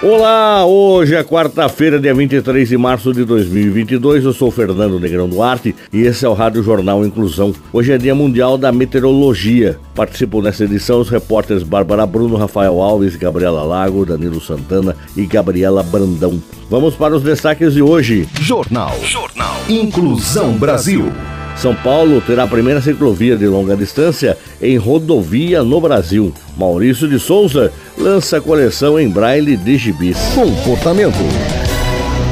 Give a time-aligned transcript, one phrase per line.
[0.00, 4.24] Olá, hoje é quarta-feira, dia 23 de março de 2022.
[4.24, 7.52] Eu sou Fernando Negrão Duarte e esse é o Rádio Jornal Inclusão.
[7.72, 9.76] Hoje é Dia Mundial da Meteorologia.
[9.96, 15.82] Participam nessa edição os repórteres Bárbara Bruno, Rafael Alves, Gabriela Lago, Danilo Santana e Gabriela
[15.82, 16.40] Brandão.
[16.70, 18.28] Vamos para os destaques de hoje.
[18.40, 18.96] Jornal.
[19.02, 19.56] Jornal.
[19.68, 21.12] Inclusão Brasil.
[21.60, 26.32] São Paulo terá a primeira ciclovia de longa distância em rodovia no Brasil.
[26.56, 30.18] Maurício de Souza lança a coleção em braille de gibis.
[30.36, 31.18] Comportamento.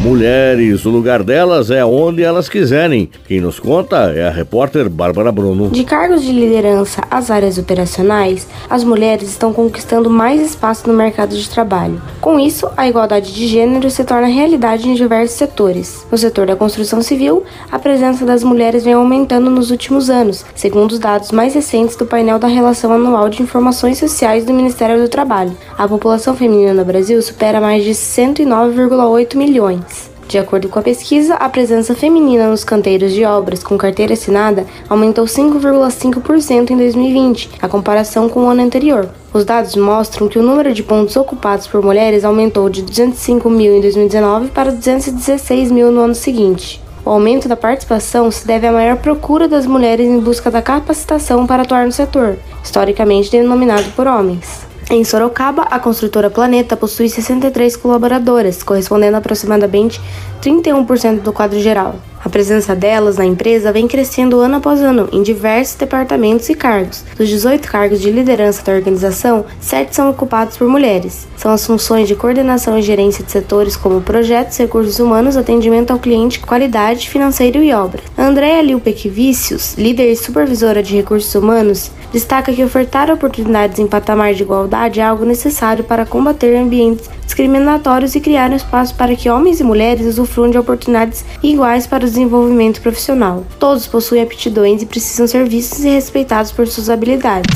[0.00, 3.10] Mulheres, o lugar delas é onde elas quiserem.
[3.26, 5.70] Quem nos conta é a repórter Bárbara Bruno.
[5.70, 11.36] De cargos de liderança às áreas operacionais, as mulheres estão conquistando mais espaço no mercado
[11.36, 12.00] de trabalho.
[12.20, 16.06] Com isso, a igualdade de gênero se torna realidade em diversos setores.
[16.12, 20.92] No setor da construção civil, a presença das mulheres vem aumentando nos últimos anos, segundo
[20.92, 25.08] os dados mais recentes do painel da Relação Anual de Informações Sociais do Ministério do
[25.08, 25.56] Trabalho.
[25.76, 29.87] A população feminina no Brasil supera mais de 109,8 milhões.
[30.28, 34.66] De acordo com a pesquisa, a presença feminina nos canteiros de obras com carteira assinada
[34.86, 39.08] aumentou 5,5% em 2020, a comparação com o ano anterior.
[39.32, 43.74] Os dados mostram que o número de pontos ocupados por mulheres aumentou de 205 mil
[43.74, 46.78] em 2019 para 216 mil no ano seguinte.
[47.06, 51.46] O aumento da participação se deve à maior procura das mulheres em busca da capacitação
[51.46, 54.67] para atuar no setor, historicamente denominado por homens.
[54.90, 60.00] Em Sorocaba, a construtora Planeta possui 63 colaboradoras, correspondendo a aproximadamente
[60.40, 61.96] 31% do quadro geral.
[62.24, 67.04] A presença delas na empresa vem crescendo ano após ano em diversos departamentos e cargos.
[67.16, 71.28] Dos 18 cargos de liderança da organização, 7 são ocupados por mulheres.
[71.36, 75.98] São as funções de coordenação e gerência de setores como projetos, recursos humanos, atendimento ao
[75.98, 78.04] cliente, qualidade, financeiro e obras.
[78.16, 84.34] Andréa Lilpec Vícios, líder e supervisora de recursos humanos, destaca que ofertar oportunidades em patamar
[84.34, 87.08] de igualdade é algo necessário para combater ambientes
[87.38, 92.04] discriminatórios e criar um espaço para que homens e mulheres usufruam de oportunidades iguais para
[92.04, 93.46] o desenvolvimento profissional.
[93.60, 97.48] Todos possuem aptidões e precisam ser vistos e respeitados por suas habilidades.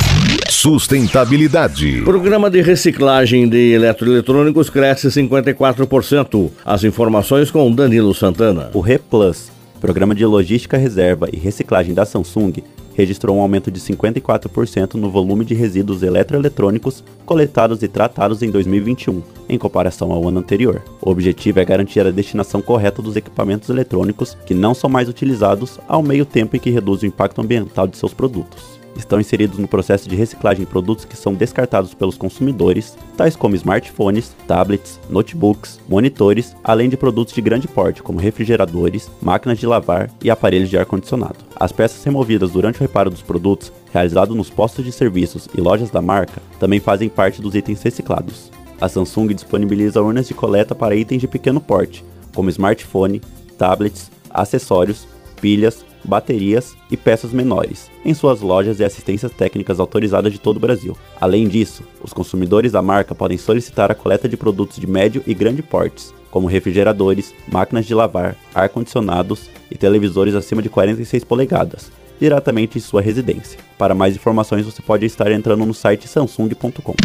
[0.49, 2.01] Sustentabilidade.
[2.03, 6.49] Programa de reciclagem de eletroeletrônicos cresce 54%.
[6.63, 8.69] As informações com Danilo Santana.
[8.73, 12.53] O RePlus, Programa de Logística Reserva e Reciclagem da Samsung,
[12.93, 19.21] registrou um aumento de 54% no volume de resíduos eletroeletrônicos coletados e tratados em 2021,
[19.49, 20.81] em comparação ao ano anterior.
[21.01, 25.79] O objetivo é garantir a destinação correta dos equipamentos eletrônicos que não são mais utilizados,
[25.87, 29.67] ao meio tempo em que reduz o impacto ambiental de seus produtos estão inseridos no
[29.67, 36.55] processo de reciclagem produtos que são descartados pelos consumidores, tais como smartphones, tablets, notebooks, monitores,
[36.63, 41.37] além de produtos de grande porte, como refrigeradores, máquinas de lavar e aparelhos de ar-condicionado.
[41.55, 45.89] As peças removidas durante o reparo dos produtos, realizado nos postos de serviços e lojas
[45.89, 48.51] da marca, também fazem parte dos itens reciclados.
[48.79, 53.21] A Samsung disponibiliza urnas de coleta para itens de pequeno porte, como smartphone,
[53.57, 55.07] tablets, acessórios,
[55.39, 60.59] pilhas, baterias e peças menores, em suas lojas e assistências técnicas autorizadas de todo o
[60.59, 60.97] Brasil.
[61.19, 65.33] Além disso, os consumidores da marca podem solicitar a coleta de produtos de médio e
[65.33, 72.77] grande portes, como refrigeradores, máquinas de lavar, ar-condicionados e televisores acima de 46 polegadas, diretamente
[72.77, 73.59] em sua residência.
[73.83, 76.95] Para mais informações, você pode estar entrando no site samsung.com.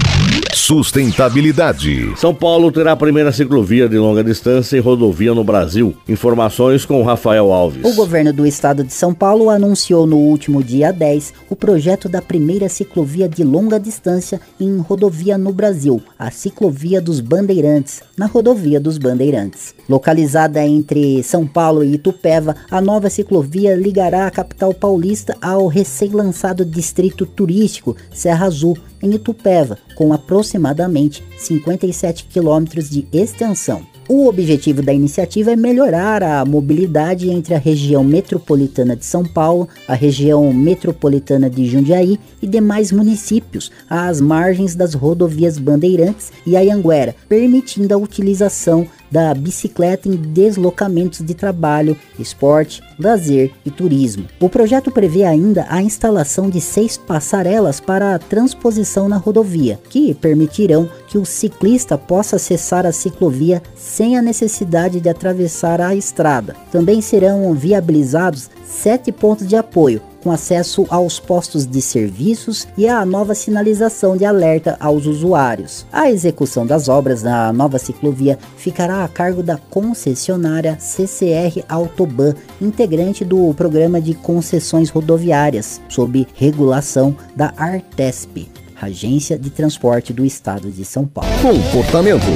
[0.55, 2.13] Sustentabilidade.
[2.17, 5.97] São Paulo terá a primeira ciclovia de longa distância e rodovia no Brasil.
[6.09, 7.85] Informações com Rafael Alves.
[7.85, 12.23] O governo do estado de São Paulo anunciou no último dia 10 o projeto da
[12.23, 18.79] primeira ciclovia de longa distância em rodovia no Brasil, a Ciclovia dos Bandeirantes, na rodovia
[18.79, 19.75] dos Bandeirantes.
[19.89, 26.68] Localizada entre São Paulo e Itupeva, a nova ciclovia ligará a capital paulista ao recém-lançado
[26.69, 33.87] distrito turístico Serra Azul, em Itupeva, com aproximadamente 57 quilômetros de extensão.
[34.09, 39.69] O objetivo da iniciativa é melhorar a mobilidade entre a região metropolitana de São Paulo,
[39.87, 47.15] a região metropolitana de Jundiaí e demais municípios às margens das rodovias Bandeirantes e Ayanguera,
[47.29, 54.27] permitindo a utilização da bicicleta em deslocamentos de trabalho, esporte, lazer e turismo.
[54.41, 60.15] O projeto prevê ainda a instalação de seis passarelas para a transposição na rodovia, que
[60.15, 66.55] permitirão que o ciclista possa acessar a ciclovia sem a necessidade de atravessar a estrada.
[66.71, 73.05] Também serão viabilizados sete pontos de apoio, com acesso aos postos de serviços e à
[73.05, 75.87] nova sinalização de alerta aos usuários.
[75.93, 83.25] A execução das obras na nova ciclovia ficará a cargo da concessionária CCR Autoban, integrante
[83.25, 88.49] do programa de concessões rodoviárias, sob regulação da Artesp,
[88.81, 91.31] Agência de Transporte do Estado de São Paulo.
[91.43, 92.27] Comportamento.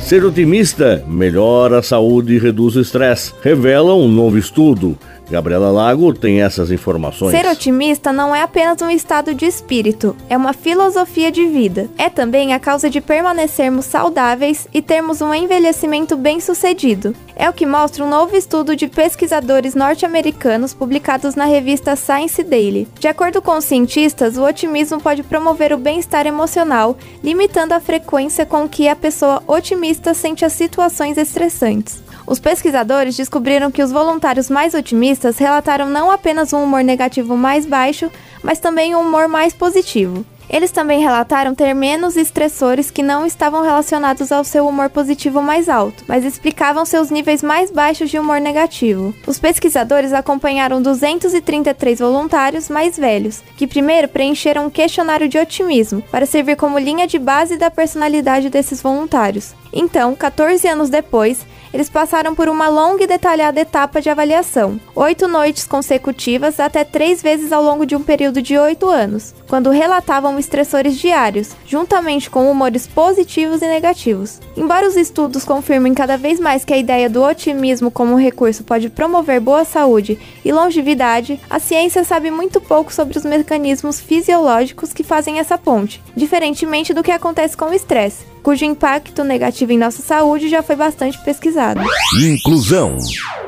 [0.00, 4.98] Ser otimista melhora a saúde e reduz o estresse, revela um novo estudo.
[5.30, 7.30] Gabriela Lago tem essas informações.
[7.30, 11.88] Ser otimista não é apenas um estado de espírito, é uma filosofia de vida.
[11.96, 17.14] É também a causa de permanecermos saudáveis e termos um envelhecimento bem-sucedido.
[17.36, 22.86] É o que mostra um novo estudo de pesquisadores norte-americanos publicados na revista Science Daily.
[23.00, 28.46] De acordo com os cientistas, o otimismo pode promover o bem-estar emocional, limitando a frequência
[28.46, 32.03] com que a pessoa otimista sente as situações estressantes.
[32.26, 37.66] Os pesquisadores descobriram que os voluntários mais otimistas relataram não apenas um humor negativo mais
[37.66, 38.10] baixo,
[38.42, 40.24] mas também um humor mais positivo.
[40.48, 45.68] Eles também relataram ter menos estressores que não estavam relacionados ao seu humor positivo mais
[45.68, 49.14] alto, mas explicavam seus níveis mais baixos de humor negativo.
[49.26, 56.26] Os pesquisadores acompanharam 233 voluntários mais velhos, que primeiro preencheram um questionário de otimismo para
[56.26, 59.54] servir como linha de base da personalidade desses voluntários.
[59.72, 61.44] Então, 14 anos depois,
[61.74, 67.20] eles passaram por uma longa e detalhada etapa de avaliação, oito noites consecutivas até três
[67.20, 72.48] vezes ao longo de um período de oito anos, quando relatavam estressores diários, juntamente com
[72.48, 74.40] humores positivos e negativos.
[74.56, 78.88] Embora os estudos confirmem cada vez mais que a ideia do otimismo como recurso pode
[78.88, 85.02] promover boa saúde e longevidade, a ciência sabe muito pouco sobre os mecanismos fisiológicos que
[85.02, 90.02] fazem essa ponte, diferentemente do que acontece com o estresse cujo impacto negativo em nossa
[90.02, 91.80] saúde já foi bastante pesquisado.
[92.22, 92.98] Inclusão.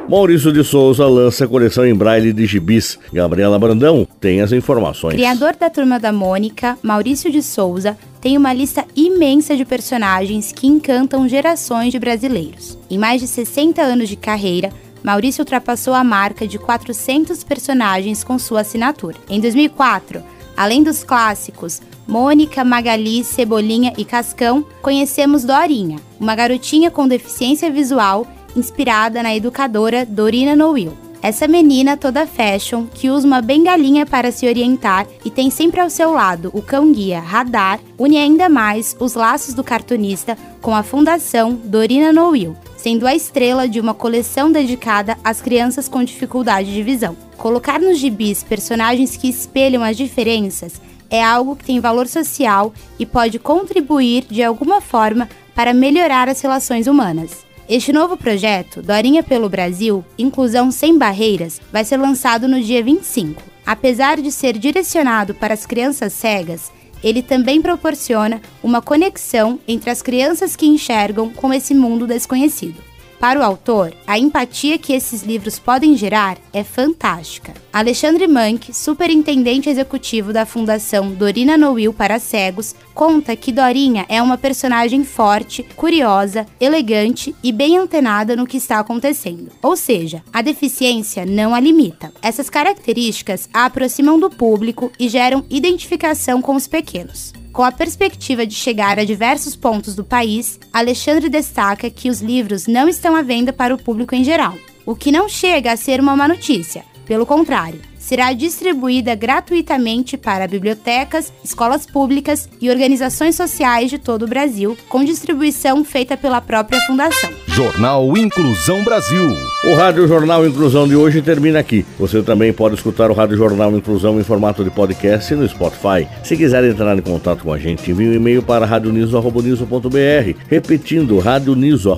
[0.09, 2.99] Maurício de Souza lança a coleção em braille de gibis.
[3.13, 5.15] Gabriela Brandão tem as informações.
[5.15, 10.67] Criador da Turma da Mônica, Maurício de Souza, tem uma lista imensa de personagens que
[10.67, 12.79] encantam gerações de brasileiros.
[12.89, 14.73] Em mais de 60 anos de carreira,
[15.03, 19.19] Maurício ultrapassou a marca de 400 personagens com sua assinatura.
[19.29, 20.23] Em 2004,
[20.57, 28.27] além dos clássicos Mônica, Magali, Cebolinha e Cascão, conhecemos Dorinha, uma garotinha com deficiência visual
[28.57, 30.97] inspirada na educadora Dorina Noel.
[31.21, 35.91] Essa menina toda fashion, que usa uma bengalinha para se orientar e tem sempre ao
[35.91, 41.55] seu lado o cão-guia Radar, une ainda mais os laços do cartunista com a Fundação
[41.65, 47.17] Dorina Noel, sendo a estrela de uma coleção dedicada às crianças com dificuldade de visão.
[47.37, 50.81] Colocar nos gibis personagens que espelham as diferenças
[51.11, 56.41] é algo que tem valor social e pode contribuir de alguma forma para melhorar as
[56.41, 57.45] relações humanas.
[57.69, 63.43] Este novo projeto, Dorinha pelo Brasil Inclusão Sem Barreiras, vai ser lançado no dia 25.
[63.67, 66.71] Apesar de ser direcionado para as crianças cegas,
[67.03, 72.81] ele também proporciona uma conexão entre as crianças que enxergam com esse mundo desconhecido.
[73.19, 77.55] Para o autor, a empatia que esses livros podem gerar é fantástica.
[77.73, 84.37] Alexandre Mank, superintendente executivo da Fundação Dorina Noil para Cegos, conta que Dorinha é uma
[84.37, 89.51] personagem forte, curiosa, elegante e bem antenada no que está acontecendo.
[89.63, 92.13] Ou seja, a deficiência não a limita.
[92.23, 97.33] Essas características a aproximam do público e geram identificação com os pequenos.
[97.57, 102.67] Com a perspectiva de chegar a diversos pontos do país, Alexandre destaca que os livros
[102.67, 105.99] não estão à venda para o público em geral, o que não chega a ser
[105.99, 106.85] uma má notícia.
[107.07, 114.29] Pelo contrário, será distribuída gratuitamente para bibliotecas, escolas públicas e organizações sociais de todo o
[114.29, 117.31] Brasil, com distribuição feita pela própria Fundação.
[117.49, 119.35] Jornal Inclusão Brasil.
[119.65, 121.85] O Rádio Jornal Inclusão de hoje termina aqui.
[121.99, 126.07] Você também pode escutar o Rádio Jornal Inclusão em formato de podcast no Spotify.
[126.23, 131.97] Se quiser entrar em contato com a gente, envie um e-mail para radioniso.br, repetindo radioniso.br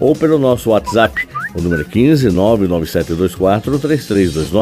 [0.00, 4.61] ou pelo nosso WhatsApp O número é 15 99724 3329,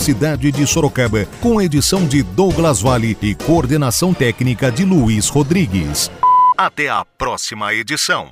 [0.00, 6.10] Universidade de Sorocaba, com edição de Douglas Vale e coordenação técnica de Luiz Rodrigues.
[6.56, 8.30] Até a próxima edição.